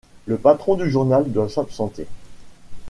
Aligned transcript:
Le 0.25 0.39
patron 0.39 0.77
du 0.77 0.89
journal 0.89 1.31
doit 1.31 1.47
s'absenter. 1.47 2.07